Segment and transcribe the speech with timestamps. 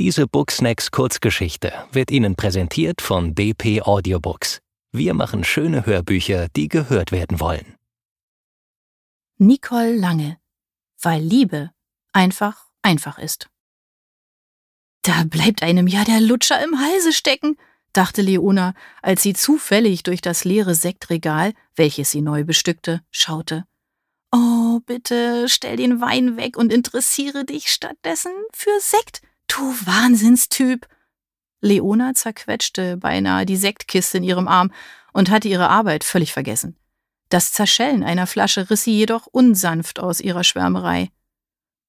[0.00, 4.62] Diese Booksnacks Kurzgeschichte wird Ihnen präsentiert von DP Audiobooks.
[4.92, 7.76] Wir machen schöne Hörbücher, die gehört werden wollen.
[9.36, 10.38] Nicole Lange,
[11.02, 11.70] weil Liebe
[12.14, 13.50] einfach einfach ist.
[15.02, 17.58] Da bleibt einem ja der Lutscher im Halse stecken,
[17.92, 18.72] dachte Leona,
[19.02, 23.66] als sie zufällig durch das leere Sektregal, welches sie neu bestückte, schaute.
[24.32, 29.20] Oh, bitte stell den Wein weg und interessiere dich stattdessen für Sekt,
[29.50, 30.86] du Wahnsinnstyp.
[31.60, 34.72] Leona zerquetschte beinahe die Sektkiste in ihrem Arm
[35.12, 36.76] und hatte ihre Arbeit völlig vergessen.
[37.28, 41.10] Das Zerschellen einer Flasche riss sie jedoch unsanft aus ihrer Schwärmerei.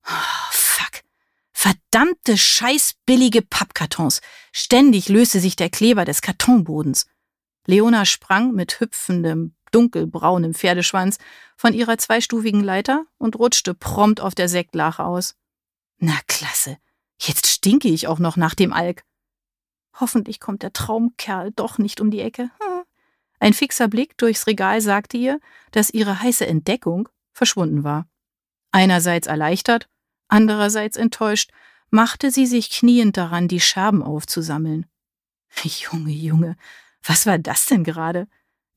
[0.06, 1.02] Oh, fuck.
[1.52, 4.22] Verdammte scheiß billige Pappkartons.
[4.52, 7.08] Ständig löste sich der Kleber des Kartonbodens.
[7.66, 11.18] Leona sprang mit hüpfendem, dunkelbraunem Pferdeschwanz
[11.56, 15.36] von ihrer zweistufigen Leiter und rutschte prompt auf der Sektlache aus.
[15.98, 16.78] Na klasse.
[17.24, 19.04] Jetzt stinke ich auch noch nach dem Alk.
[20.00, 22.50] Hoffentlich kommt der Traumkerl doch nicht um die Ecke.
[22.60, 22.84] Hm.
[23.40, 25.40] Ein fixer Blick durchs Regal sagte ihr,
[25.72, 28.08] dass ihre heiße Entdeckung verschwunden war.
[28.72, 29.88] Einerseits erleichtert,
[30.30, 31.52] andererseits enttäuscht,
[31.92, 34.88] machte sie sich kniend daran, die Scherben aufzusammeln.
[35.64, 36.56] Junge, Junge,
[37.04, 38.28] was war das denn gerade?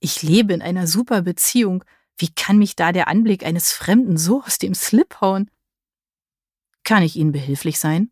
[0.00, 1.82] Ich lebe in einer super Beziehung.
[2.18, 5.50] Wie kann mich da der Anblick eines Fremden so aus dem Slip hauen?
[6.82, 8.10] Kann ich Ihnen behilflich sein?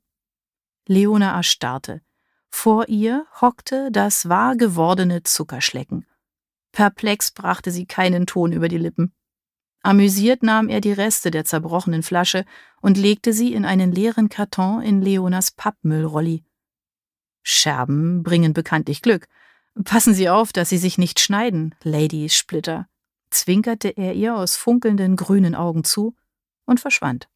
[0.87, 2.03] Leona erstarrte.
[2.49, 6.07] Vor ihr hockte das wahr gewordene Zuckerschlecken.
[6.73, 9.15] Perplex brachte sie keinen Ton über die Lippen.
[9.83, 12.45] Amüsiert nahm er die Reste der zerbrochenen Flasche
[12.81, 16.45] und legte sie in einen leeren Karton in Leonas Pappmüllrolli.
[17.43, 19.27] Scherben bringen bekanntlich Glück.
[19.85, 22.87] Passen Sie auf, dass Sie sich nicht schneiden, Lady Splitter,
[23.31, 26.15] zwinkerte er ihr aus funkelnden grünen Augen zu
[26.67, 27.29] und verschwand.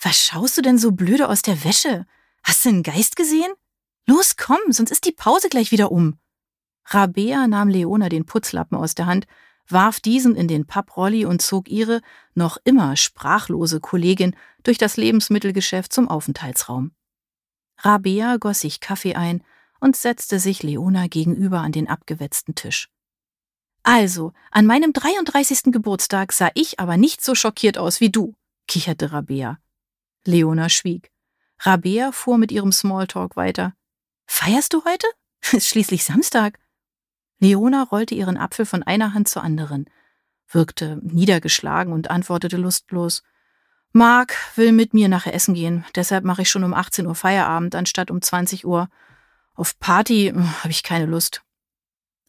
[0.00, 2.04] Was schaust du denn so blöde aus der Wäsche?
[2.46, 3.52] Hast du einen Geist gesehen?
[4.06, 6.18] Los, komm, sonst ist die Pause gleich wieder um.
[6.84, 9.26] Rabea nahm Leona den Putzlappen aus der Hand
[9.68, 12.00] warf diesen in den Papprolli und zog ihre
[12.34, 16.92] noch immer sprachlose Kollegin durch das Lebensmittelgeschäft zum Aufenthaltsraum.
[17.78, 19.42] Rabea goss sich Kaffee ein
[19.80, 22.88] und setzte sich Leona gegenüber an den abgewetzten Tisch.
[23.82, 25.72] Also, an meinem 33.
[25.72, 28.34] Geburtstag sah ich aber nicht so schockiert aus wie du,
[28.66, 29.58] kicherte Rabea.
[30.24, 31.10] Leona schwieg.
[31.60, 33.74] Rabea fuhr mit ihrem Smalltalk weiter.
[34.26, 35.06] Feierst du heute?
[35.56, 36.58] Ist schließlich Samstag.
[37.38, 39.90] Leona rollte ihren Apfel von einer Hand zur anderen,
[40.48, 43.22] wirkte niedergeschlagen und antwortete lustlos
[43.96, 47.74] Mark will mit mir nachher essen gehen, deshalb mache ich schon um 18 Uhr Feierabend
[47.74, 48.90] anstatt um 20 Uhr.
[49.54, 51.42] Auf Party hm, habe ich keine Lust.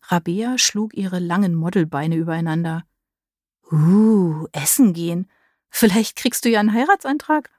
[0.03, 2.85] Rabea schlug ihre langen Modelbeine übereinander.
[3.69, 5.29] Uh, essen gehen.
[5.69, 7.51] Vielleicht kriegst du ja einen Heiratsantrag.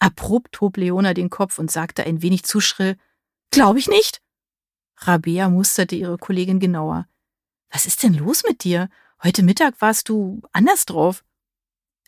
[0.00, 2.96] Abrupt hob Leona den Kopf und sagte ein wenig zu schrill
[3.50, 4.20] Glaube ich nicht.
[4.96, 7.06] Rabea musterte ihre Kollegin genauer.
[7.70, 8.88] Was ist denn los mit dir?
[9.22, 11.24] Heute Mittag warst du anders drauf.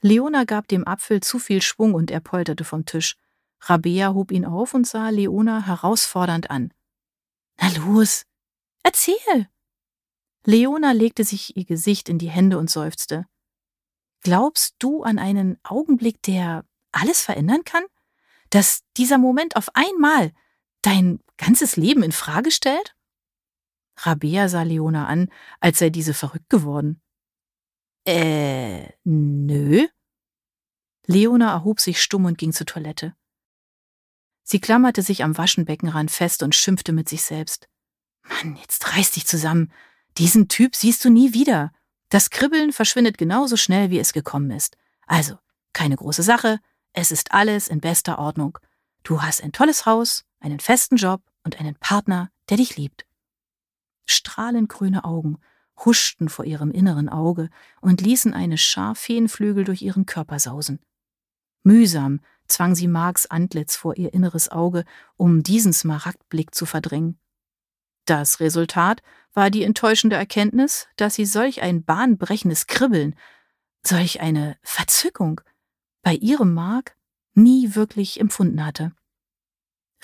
[0.00, 3.16] Leona gab dem Apfel zu viel Schwung und er polterte vom Tisch.
[3.62, 6.72] Rabea hob ihn auf und sah Leona herausfordernd an.
[7.60, 8.24] Na los,
[8.82, 9.48] erzähl!
[10.44, 13.26] Leona legte sich ihr Gesicht in die Hände und seufzte.
[14.22, 17.84] Glaubst du an einen Augenblick, der alles verändern kann?
[18.50, 20.32] Dass dieser Moment auf einmal
[20.82, 22.96] dein ganzes Leben in Frage stellt?
[23.96, 25.30] Rabea sah Leona an,
[25.60, 27.00] als sei diese verrückt geworden.
[28.06, 29.86] Äh, nö.
[31.06, 33.14] Leona erhob sich stumm und ging zur Toilette.
[34.42, 37.68] Sie klammerte sich am Waschenbeckenrand fest und schimpfte mit sich selbst.
[38.22, 39.72] Mann, jetzt reiß dich zusammen.
[40.18, 41.72] Diesen Typ siehst du nie wieder.
[42.08, 44.76] Das Kribbeln verschwindet genauso schnell, wie es gekommen ist.
[45.06, 45.38] Also,
[45.72, 46.58] keine große Sache.
[46.92, 48.58] Es ist alles in bester Ordnung.
[49.02, 53.06] Du hast ein tolles Haus, einen festen Job und einen Partner, der dich liebt.
[54.06, 55.38] Strahlend grüne Augen
[55.84, 57.48] huschten vor ihrem inneren Auge
[57.80, 60.80] und ließen eine Schar Feenflügel durch ihren Körper sausen.
[61.62, 64.84] Mühsam zwang sie Marks Antlitz vor ihr inneres Auge,
[65.16, 67.18] um diesen Smaragdblick zu verdrängen.
[68.04, 73.14] Das Resultat war die enttäuschende Erkenntnis, dass sie solch ein bahnbrechendes Kribbeln,
[73.82, 75.40] solch eine Verzückung
[76.02, 76.96] bei ihrem Mark
[77.34, 78.92] nie wirklich empfunden hatte.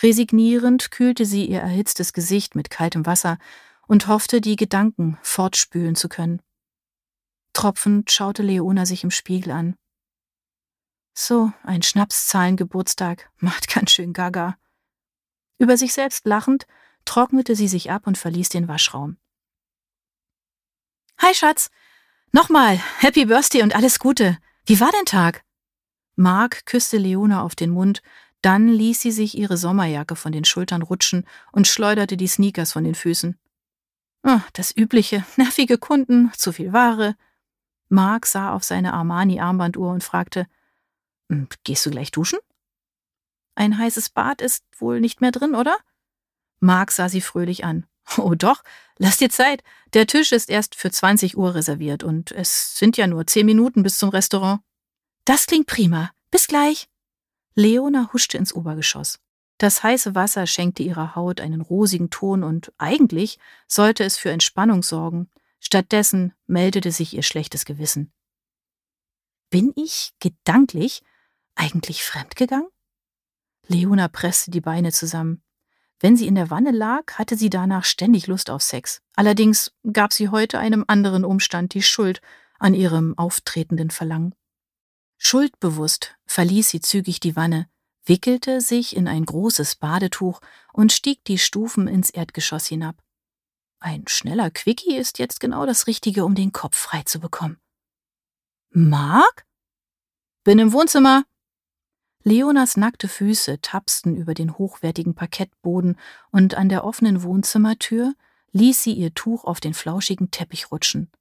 [0.02, 3.38] Resignierend kühlte sie ihr erhitztes Gesicht mit kaltem Wasser
[3.86, 6.42] und hoffte, die Gedanken fortspülen zu können.
[7.52, 9.76] Tropfend schaute Leona sich im Spiegel an.
[11.14, 14.58] So, ein Schnapszahlengeburtstag macht ganz schön gaga.
[15.58, 16.66] Über sich selbst lachend,
[17.06, 19.16] trocknete sie sich ab und verließ den Waschraum.
[21.18, 21.70] Hi, Schatz.
[22.32, 24.36] Nochmal, Happy Birthday und alles Gute.
[24.66, 25.45] Wie war dein Tag?
[26.16, 28.02] Mark küsste Leona auf den Mund,
[28.42, 32.84] Dann ließ sie sich ihre Sommerjacke von den Schultern rutschen und schleuderte die Sneakers von
[32.84, 33.38] den Füßen.
[34.22, 37.16] Oh, das übliche, nervige Kunden, zu viel Ware.
[37.88, 40.46] Mark sah auf seine Armani-Armbanduhr und fragte,
[41.30, 42.38] hm, Gehst du gleich duschen?
[43.54, 45.76] Ein heißes Bad ist wohl nicht mehr drin, oder?
[46.60, 47.86] Mark sah sie fröhlich an.
[48.18, 48.62] Oh doch,
[48.98, 49.64] lass dir Zeit.
[49.92, 53.82] Der Tisch ist erst für 20 Uhr reserviert und es sind ja nur zehn Minuten
[53.82, 54.60] bis zum Restaurant.
[55.26, 56.12] Das klingt prima.
[56.30, 56.88] Bis gleich.
[57.56, 59.18] Leona huschte ins Obergeschoss.
[59.58, 64.84] Das heiße Wasser schenkte ihrer Haut einen rosigen Ton und eigentlich sollte es für Entspannung
[64.84, 65.28] sorgen.
[65.58, 68.12] Stattdessen meldete sich ihr schlechtes Gewissen.
[69.50, 71.02] Bin ich gedanklich
[71.56, 72.68] eigentlich fremdgegangen?
[73.66, 75.42] Leona presste die Beine zusammen.
[75.98, 79.02] Wenn sie in der Wanne lag, hatte sie danach ständig Lust auf Sex.
[79.16, 82.20] Allerdings gab sie heute einem anderen Umstand die Schuld
[82.60, 84.36] an ihrem auftretenden Verlangen.
[85.18, 87.68] Schuldbewusst verließ sie zügig die Wanne,
[88.04, 90.40] wickelte sich in ein großes Badetuch
[90.72, 93.02] und stieg die Stufen ins Erdgeschoss hinab.
[93.80, 97.58] Ein schneller Quickie ist jetzt genau das Richtige, um den Kopf frei zu bekommen.
[98.70, 99.46] Mark?
[100.44, 101.24] Bin im Wohnzimmer,
[102.26, 105.96] Leonas nackte Füße tapsten über den hochwertigen Parkettboden
[106.32, 108.14] und an der offenen Wohnzimmertür
[108.50, 111.12] ließ sie ihr Tuch auf den flauschigen Teppich rutschen.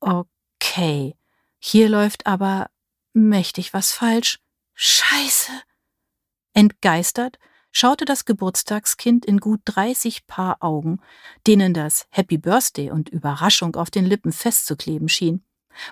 [0.00, 1.14] Okay,
[1.58, 2.70] hier läuft aber
[3.12, 4.38] mächtig was falsch.
[4.74, 5.52] Scheiße!
[6.54, 7.38] Entgeistert
[7.70, 11.00] schaute das Geburtstagskind in gut 30 Paar Augen,
[11.46, 15.44] denen das Happy Birthday und Überraschung auf den Lippen festzukleben schien.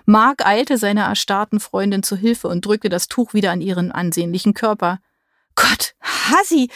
[0.05, 4.53] Mark eilte seiner erstarrten Freundin zu Hilfe und drückte das Tuch wieder an ihren ansehnlichen
[4.53, 4.99] Körper.
[5.55, 6.69] Gott, Hasi!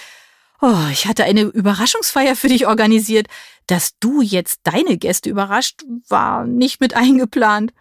[0.62, 3.28] Oh, ich hatte eine Überraschungsfeier für dich organisiert.
[3.68, 7.74] Dass du jetzt deine Gäste überrascht, war nicht mit eingeplant.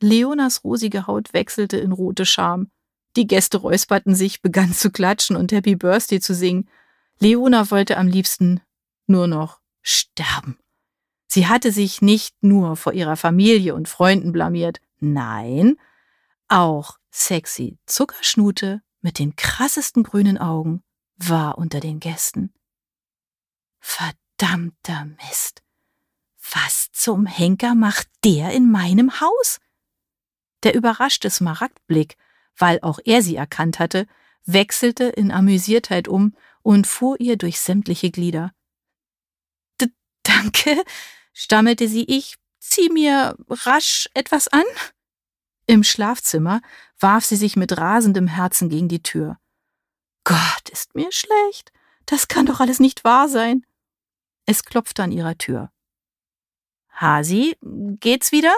[0.00, 2.70] Leonas rosige Haut wechselte in rote Scham.
[3.16, 6.68] Die Gäste räusperten sich, begannen zu klatschen und Happy Birthday zu singen.
[7.20, 8.60] Leona wollte am liebsten
[9.06, 10.58] nur noch sterben.
[11.26, 15.76] Sie hatte sich nicht nur vor ihrer Familie und Freunden blamiert, nein,
[16.48, 20.82] auch sexy Zuckerschnute mit den krassesten grünen Augen
[21.16, 22.52] war unter den Gästen.
[23.80, 25.62] Verdammter Mist.
[26.52, 29.58] Was zum Henker macht der in meinem Haus?
[30.64, 32.16] Der überraschte Smaragdblick,
[32.56, 34.06] weil auch er sie erkannt hatte,
[34.44, 38.52] wechselte in Amüsiertheit um und fuhr ihr durch sämtliche Glieder.
[39.80, 39.86] D
[40.22, 40.82] danke,
[41.32, 44.64] stammelte sie, ich zieh mir rasch etwas an.
[45.66, 46.60] Im Schlafzimmer
[46.98, 49.38] warf sie sich mit rasendem Herzen gegen die Tür.
[50.24, 51.72] Gott, ist mir schlecht.
[52.06, 53.64] Das kann doch alles nicht wahr sein.
[54.46, 55.70] Es klopfte an ihrer Tür.
[56.90, 57.56] Hasi,
[58.00, 58.54] geht's wieder?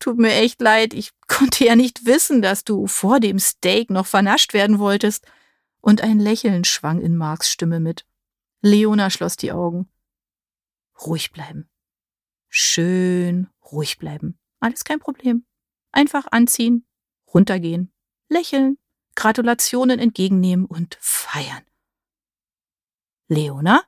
[0.00, 4.06] Tut mir echt leid, ich konnte ja nicht wissen, dass du vor dem Steak noch
[4.06, 5.26] vernascht werden wolltest.
[5.82, 8.04] Und ein Lächeln schwang in Marks Stimme mit.
[8.60, 9.88] Leona schloss die Augen.
[11.06, 11.70] Ruhig bleiben.
[12.48, 14.38] Schön ruhig bleiben.
[14.58, 15.46] Alles kein Problem.
[15.92, 16.86] Einfach anziehen,
[17.32, 17.92] runtergehen,
[18.28, 18.76] lächeln,
[19.14, 21.64] Gratulationen entgegennehmen und feiern.
[23.28, 23.84] Leona?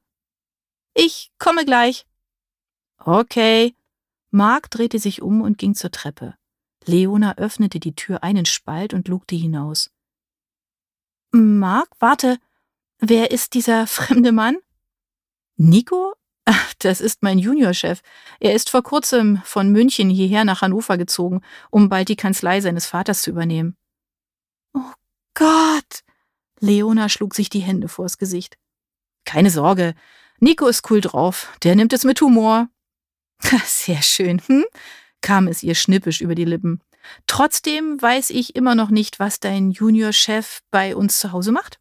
[0.94, 2.06] Ich komme gleich.
[2.98, 3.74] Okay.
[4.32, 6.34] Mark drehte sich um und ging zur Treppe.
[6.84, 9.90] Leona öffnete die Tür einen Spalt und lugte hinaus.
[11.30, 12.38] Mark, warte.
[12.98, 14.56] Wer ist dieser fremde Mann?
[15.56, 16.14] Nico?
[16.44, 18.00] Ach, das ist mein Juniorchef.
[18.40, 22.86] Er ist vor kurzem von München hierher nach Hannover gezogen, um bald die Kanzlei seines
[22.86, 23.76] Vaters zu übernehmen.
[24.74, 24.92] Oh
[25.34, 26.02] Gott!
[26.58, 28.56] Leona schlug sich die Hände vors Gesicht.
[29.24, 29.94] Keine Sorge,
[30.40, 32.68] Nico ist cool drauf, der nimmt es mit Humor.
[33.64, 34.64] Sehr schön, hm?
[35.20, 36.82] kam es ihr schnippisch über die Lippen.
[37.26, 41.80] Trotzdem weiß ich immer noch nicht, was dein Juniorchef bei uns zu Hause macht.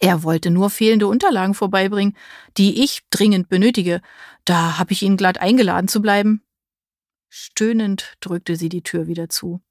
[0.00, 2.16] Er wollte nur fehlende Unterlagen vorbeibringen,
[2.56, 4.00] die ich dringend benötige.
[4.44, 6.42] Da habe ich ihn glatt eingeladen zu bleiben.
[7.28, 9.62] Stöhnend drückte sie die Tür wieder zu.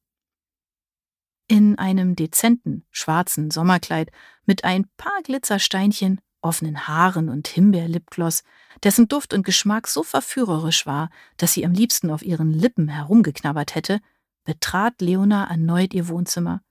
[1.47, 4.12] In einem dezenten, schwarzen Sommerkleid
[4.45, 8.43] mit ein paar Glitzersteinchen, offenen Haaren und Himbeerlipgloss,
[8.83, 13.75] dessen Duft und Geschmack so verführerisch war, dass sie am liebsten auf ihren Lippen herumgeknabbert
[13.75, 14.00] hätte,
[14.43, 16.62] betrat Leona erneut ihr Wohnzimmer.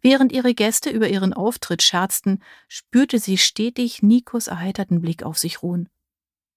[0.00, 5.62] Während ihre Gäste über ihren Auftritt scherzten, spürte sie stetig Nikos erheiterten Blick auf sich
[5.62, 5.88] ruhen.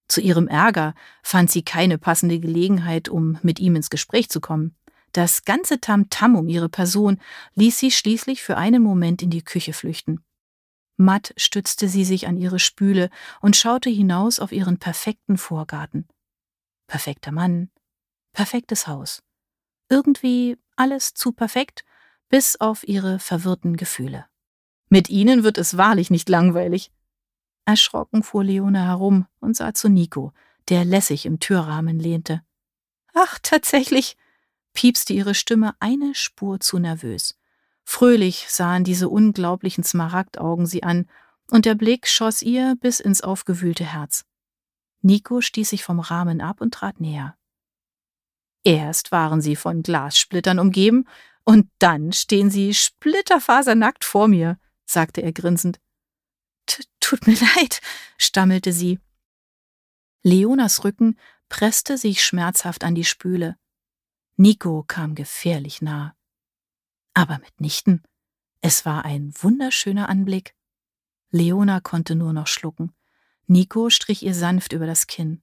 [0.08, 0.94] Zu ihrem Ärger
[1.24, 4.76] fand sie keine passende Gelegenheit, um mit ihm ins Gespräch zu kommen.
[5.14, 7.20] Das ganze Tamtam -Tam um ihre Person
[7.56, 10.24] ließ sie schließlich für einen Moment in die Küche flüchten.
[10.98, 13.10] Matt stützte sie sich an ihre Spüle
[13.42, 16.08] und schaute hinaus auf ihren perfekten Vorgarten.
[16.88, 17.70] Perfekter Mann,
[18.34, 19.22] perfektes Haus.
[19.90, 21.84] Irgendwie alles zu perfekt,
[22.30, 24.26] bis auf ihre verwirrten Gefühle.
[24.90, 26.92] Mit Ihnen wird es wahrlich nicht langweilig.
[27.66, 30.32] Erschrocken fuhr Leona herum und sah zu Nico,
[30.70, 32.42] der lässig im Türrahmen lehnte.
[33.14, 34.18] Ach, tatsächlich,
[34.74, 37.38] piepste ihre Stimme eine Spur zu nervös.
[37.86, 41.08] Fröhlich sahen diese unglaublichen Smaragdaugen sie an,
[41.52, 44.26] und der Blick schoss ihr bis ins aufgewühlte Herz.
[45.02, 47.38] Nico stieß sich vom Rahmen ab und trat näher.
[48.64, 51.06] Erst waren sie von Glassplittern umgeben,
[51.44, 55.80] und dann stehen sie splitterfasernackt vor mir, sagte er grinsend.
[57.00, 57.82] Tut mir leid,
[58.18, 59.00] stammelte sie.
[60.24, 63.58] Leonas Rücken presste sich schmerzhaft an die Spüle.
[64.38, 66.16] Nico kam gefährlich nah.
[67.16, 68.04] Aber mitnichten.
[68.62, 70.54] Es war ein wunderschöner Anblick.
[71.32, 72.94] Leona konnte nur noch schlucken.
[73.48, 75.42] Nico strich ihr sanft über das Kinn.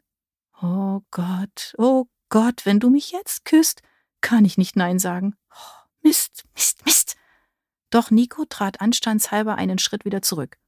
[0.60, 3.82] Oh Gott, oh Gott, wenn du mich jetzt küsst,
[4.20, 5.34] kann ich nicht Nein sagen.
[5.50, 7.16] Oh, Mist, Mist, Mist.
[7.90, 10.58] Doch Nico trat anstandshalber einen Schritt wieder zurück.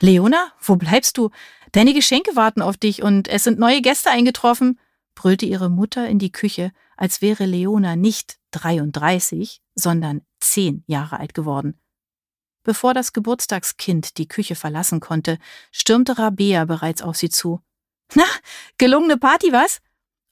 [0.00, 1.30] Leona, wo bleibst du?
[1.72, 4.78] Deine Geschenke warten auf dich und es sind neue Gäste eingetroffen,
[5.14, 11.34] brüllte ihre Mutter in die Küche, als wäre Leona nicht 33, sondern zehn Jahre alt
[11.34, 11.78] geworden.
[12.64, 15.38] Bevor das Geburtstagskind die Küche verlassen konnte,
[15.72, 17.60] stürmte Rabea bereits auf sie zu.
[18.14, 18.24] Na,
[18.78, 19.80] gelungene Party, was?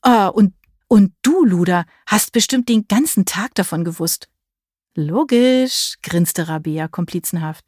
[0.02, 0.54] Ah, und,
[0.86, 4.28] und du, Luda, hast bestimmt den ganzen Tag davon gewusst.
[4.94, 7.64] Logisch, grinste Rabea komplizenhaft.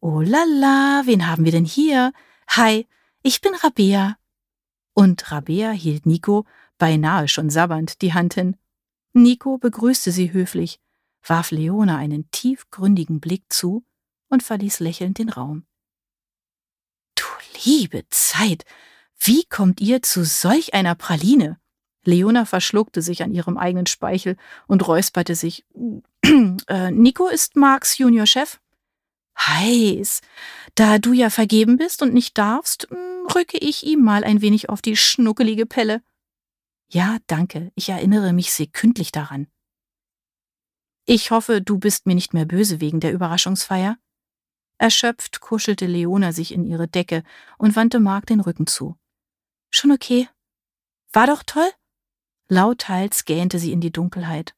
[0.00, 2.12] Oh la la, wen haben wir denn hier?
[2.48, 2.86] Hi,
[3.22, 4.16] ich bin Rabea.
[4.94, 6.46] Und Rabea hielt Nico,
[6.78, 8.56] beinahe schon sabbernd, die Hand hin.
[9.12, 10.80] Nico begrüßte sie höflich,
[11.26, 13.84] warf Leona einen tiefgründigen Blick zu
[14.28, 15.64] und verließ lächelnd den Raum.
[17.14, 17.24] Du
[17.64, 18.64] liebe Zeit,
[19.18, 21.58] wie kommt ihr zu solch einer Praline?
[22.04, 25.66] Leona verschluckte sich an ihrem eigenen Speichel und räusperte sich.
[26.22, 28.60] äh, Nico ist Marks Juniorchef
[29.46, 30.20] heiß.
[30.74, 34.68] Da du ja vergeben bist und nicht darfst, hm, rücke ich ihm mal ein wenig
[34.68, 36.02] auf die schnuckelige Pelle.
[36.88, 39.46] Ja, danke, ich erinnere mich sekündlich daran.
[41.06, 43.96] Ich hoffe, du bist mir nicht mehr böse wegen der Überraschungsfeier.
[44.78, 47.22] Erschöpft kuschelte Leona sich in ihre Decke
[47.58, 48.96] und wandte Mark den Rücken zu.
[49.70, 50.28] Schon okay.
[51.12, 51.70] War doch toll?
[52.48, 54.54] Lauthals gähnte sie in die Dunkelheit.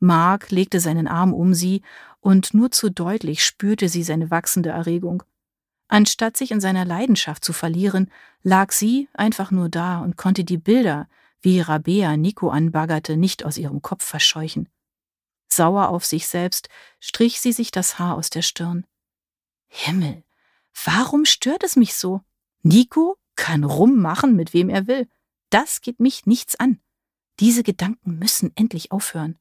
[0.00, 1.82] Mark legte seinen Arm um sie,
[2.20, 5.22] und nur zu deutlich spürte sie seine wachsende Erregung.
[5.88, 8.10] Anstatt sich in seiner Leidenschaft zu verlieren,
[8.42, 11.08] lag sie einfach nur da und konnte die Bilder,
[11.40, 14.68] wie Rabea Nico anbaggerte, nicht aus ihrem Kopf verscheuchen.
[15.48, 16.68] Sauer auf sich selbst
[17.00, 18.84] strich sie sich das Haar aus der Stirn.
[19.68, 20.22] Himmel,
[20.84, 22.20] warum stört es mich so?
[22.62, 25.08] Nico kann rummachen, mit wem er will.
[25.50, 26.80] Das geht mich nichts an.
[27.40, 29.38] Diese Gedanken müssen endlich aufhören.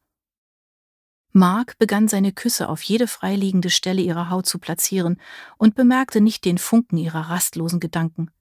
[1.37, 5.21] Mark begann seine Küsse auf jede freiliegende Stelle ihrer Haut zu platzieren
[5.57, 8.31] und bemerkte nicht den Funken ihrer rastlosen Gedanken.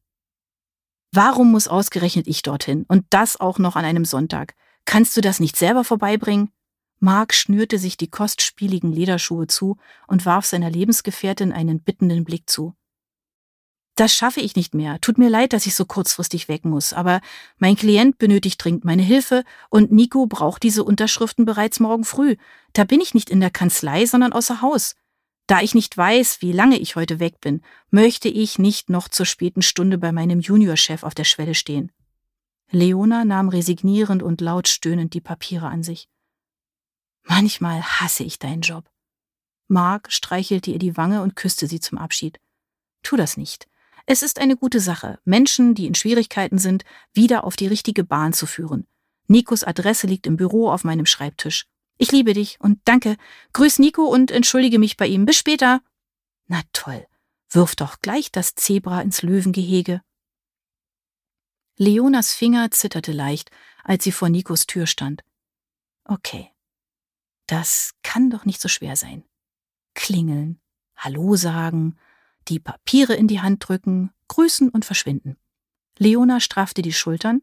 [1.12, 4.54] Warum muss ausgerechnet ich dorthin und das auch noch an einem Sonntag?
[4.86, 6.50] Kannst du das nicht selber vorbeibringen?
[6.98, 9.76] Mark schnürte sich die kostspieligen Lederschuhe zu
[10.06, 12.74] und warf seiner Lebensgefährtin einen bittenden Blick zu.
[13.96, 15.00] Das schaffe ich nicht mehr.
[15.00, 17.22] Tut mir leid, dass ich so kurzfristig weg muss, aber
[17.56, 22.36] mein Klient benötigt dringend meine Hilfe und Nico braucht diese Unterschriften bereits morgen früh.
[22.74, 24.96] Da bin ich nicht in der Kanzlei, sondern außer Haus.
[25.46, 29.24] Da ich nicht weiß, wie lange ich heute weg bin, möchte ich nicht noch zur
[29.24, 31.90] späten Stunde bei meinem Juniorchef auf der Schwelle stehen.
[32.70, 36.10] Leona nahm resignierend und laut stöhnend die Papiere an sich.
[37.22, 38.90] Manchmal hasse ich deinen Job.
[39.68, 42.38] Mark streichelte ihr die Wange und küsste sie zum Abschied.
[43.02, 43.66] Tu das nicht.
[44.06, 48.32] Es ist eine gute Sache, Menschen, die in Schwierigkeiten sind, wieder auf die richtige Bahn
[48.32, 48.86] zu führen.
[49.26, 51.66] Nikos Adresse liegt im Büro auf meinem Schreibtisch.
[51.98, 53.16] Ich liebe dich und danke.
[53.52, 55.26] Grüß Nico und entschuldige mich bei ihm.
[55.26, 55.80] Bis später.
[56.46, 57.04] Na toll.
[57.50, 60.02] Wirf doch gleich das Zebra ins Löwengehege.
[61.76, 63.50] Leonas Finger zitterte leicht,
[63.82, 65.25] als sie vor Nikos Tür stand.
[66.04, 66.52] Okay.
[67.46, 69.25] Das kann doch nicht so schwer sein.
[69.94, 70.60] Klingeln,
[70.96, 71.96] Hallo sagen,
[72.48, 75.36] die Papiere in die Hand drücken, grüßen und verschwinden.
[75.98, 77.42] Leona straffte die Schultern,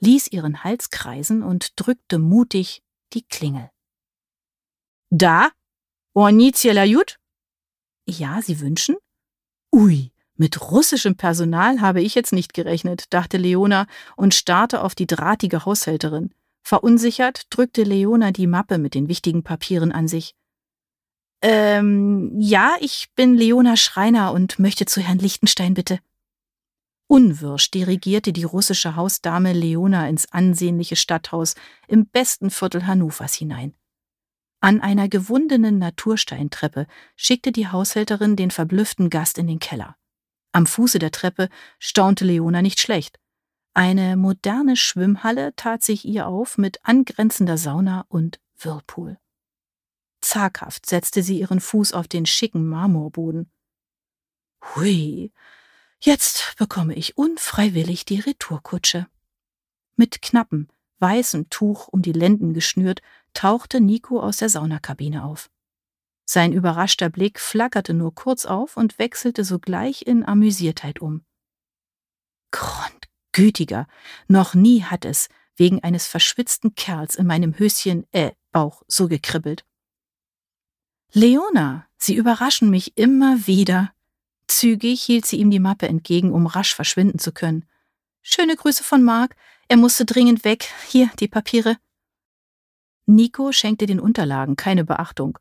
[0.00, 2.82] ließ ihren Hals kreisen und drückte mutig
[3.12, 3.70] die Klingel.
[5.10, 5.50] Da?
[6.12, 7.18] Ornizia Jut?
[8.06, 8.96] Ja, Sie wünschen?
[9.72, 15.06] Ui, mit russischem Personal habe ich jetzt nicht gerechnet, dachte Leona und starrte auf die
[15.06, 16.34] drahtige Haushälterin.
[16.62, 20.34] Verunsichert drückte Leona die Mappe mit den wichtigen Papieren an sich.
[21.46, 25.98] Ähm, ja, ich bin Leona Schreiner und möchte zu Herrn Lichtenstein bitte.
[27.06, 31.54] Unwirsch dirigierte die russische Hausdame Leona ins ansehnliche Stadthaus
[31.86, 33.74] im besten Viertel Hannovers hinein.
[34.60, 39.96] An einer gewundenen Natursteintreppe schickte die Haushälterin den verblüfften Gast in den Keller.
[40.52, 43.20] Am Fuße der Treppe staunte Leona nicht schlecht.
[43.74, 49.18] Eine moderne Schwimmhalle tat sich ihr auf mit angrenzender Sauna und Whirlpool.
[50.24, 53.50] Zaghaft setzte sie ihren Fuß auf den schicken Marmorboden.
[54.64, 55.32] Hui,
[56.00, 59.06] jetzt bekomme ich unfreiwillig die Retourkutsche.
[59.96, 63.02] Mit knappem, weißem Tuch um die Lenden geschnürt,
[63.34, 65.50] tauchte Nico aus der Saunakabine auf.
[66.24, 71.24] Sein überraschter Blick flackerte nur kurz auf und wechselte sogleich in Amüsiertheit um.
[72.50, 73.86] Grundgütiger,
[74.26, 79.66] noch nie hat es wegen eines verschwitzten Kerls in meinem Höschen, äh, Bauch so gekribbelt.
[81.14, 83.94] Leona, Sie überraschen mich immer wieder.
[84.46, 87.64] Zügig hielt sie ihm die Mappe entgegen, um rasch verschwinden zu können.
[88.20, 89.36] Schöne Grüße von Mark.
[89.68, 90.68] Er musste dringend weg.
[90.86, 91.78] Hier, die Papiere.
[93.06, 95.38] Nico schenkte den Unterlagen keine Beachtung.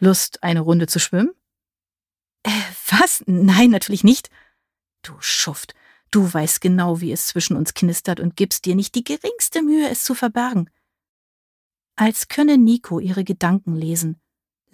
[0.00, 1.30] Lust, eine Runde zu schwimmen?
[2.42, 2.50] Äh,
[2.88, 3.22] was?
[3.26, 4.28] Nein, natürlich nicht.
[5.02, 5.74] Du Schuft,
[6.10, 9.88] du weißt genau, wie es zwischen uns knistert und gibst dir nicht die geringste Mühe,
[9.88, 10.68] es zu verbergen.
[11.94, 14.20] Als könne Nico ihre Gedanken lesen,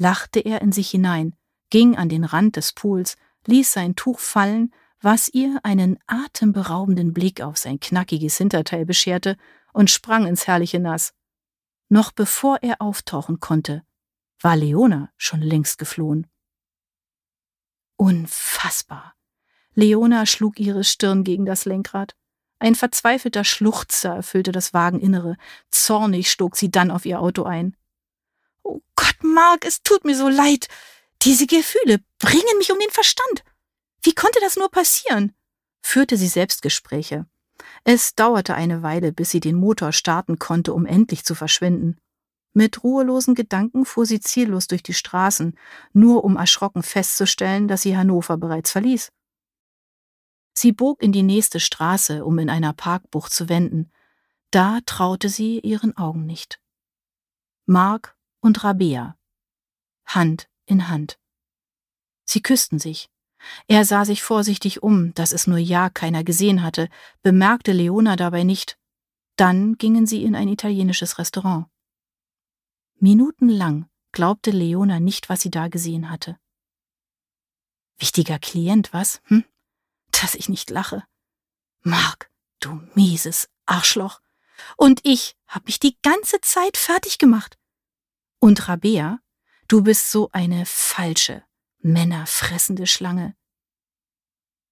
[0.00, 1.36] lachte er in sich hinein,
[1.68, 3.16] ging an den Rand des Pools,
[3.46, 9.36] ließ sein Tuch fallen, was ihr einen atemberaubenden Blick auf sein knackiges Hinterteil bescherte,
[9.72, 11.12] und sprang ins herrliche Nass.
[11.88, 13.84] Noch bevor er auftauchen konnte,
[14.40, 16.26] war Leona schon längst geflohen.
[17.96, 19.14] Unfassbar.
[19.74, 22.16] Leona schlug ihre Stirn gegen das Lenkrad.
[22.58, 25.36] Ein verzweifelter Schluchzer erfüllte das Wageninnere.
[25.70, 27.76] Zornig stog sie dann auf ihr Auto ein.
[28.62, 30.68] Oh Gott, Mark, es tut mir so leid.
[31.22, 33.44] Diese Gefühle bringen mich um den Verstand.
[34.02, 35.34] Wie konnte das nur passieren?
[35.82, 37.26] führte sie Selbstgespräche.
[37.84, 41.98] Es dauerte eine Weile, bis sie den Motor starten konnte, um endlich zu verschwinden.
[42.52, 45.56] Mit ruhelosen Gedanken fuhr sie ziellos durch die Straßen,
[45.92, 49.12] nur um erschrocken festzustellen, dass sie Hannover bereits verließ.
[50.52, 53.92] Sie bog in die nächste Straße, um in einer Parkbucht zu wenden.
[54.50, 56.60] Da traute sie ihren Augen nicht.
[57.66, 59.16] Mark und Rabea.
[60.06, 61.18] Hand in Hand.
[62.24, 63.10] Sie küssten sich.
[63.66, 66.88] Er sah sich vorsichtig um, dass es nur ja keiner gesehen hatte,
[67.22, 68.78] bemerkte Leona dabei nicht.
[69.36, 71.66] Dann gingen sie in ein italienisches Restaurant.
[72.98, 76.38] Minutenlang glaubte Leona nicht, was sie da gesehen hatte.
[77.98, 79.20] Wichtiger Klient, was?
[79.24, 79.44] Hm?
[80.10, 81.04] Dass ich nicht lache.
[81.82, 84.20] Mark, du mieses Arschloch.
[84.76, 87.56] Und ich hab mich die ganze Zeit fertig gemacht.
[88.40, 89.20] Und Rabea,
[89.68, 91.44] du bist so eine falsche,
[91.80, 93.36] männerfressende Schlange.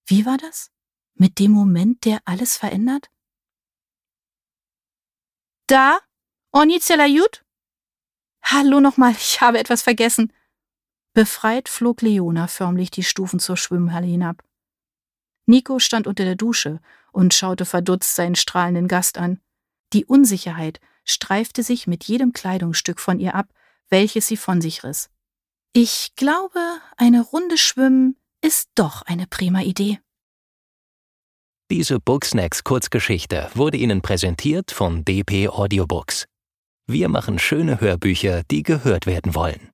[0.07, 0.71] Wie war das?
[1.15, 3.11] Mit dem Moment, der alles verändert?
[5.67, 6.01] Da?
[6.51, 7.45] Onizela Jut?
[8.43, 10.33] Hallo nochmal, ich habe etwas vergessen.
[11.13, 14.43] Befreit flog Leona förmlich die Stufen zur Schwimmhalle hinab.
[15.45, 16.81] Nico stand unter der Dusche
[17.13, 19.43] und schaute verdutzt seinen strahlenden Gast an.
[19.93, 23.53] Die Unsicherheit streifte sich mit jedem Kleidungsstück von ihr ab,
[23.91, 25.09] welches sie von sich riss.
[25.73, 26.61] Ich glaube,
[26.97, 29.99] eine Runde schwimmen ist doch eine prima Idee.
[31.71, 36.25] Diese Booksnacks Kurzgeschichte wurde Ihnen präsentiert von DP Audiobooks.
[36.87, 39.71] Wir machen schöne Hörbücher, die gehört werden wollen.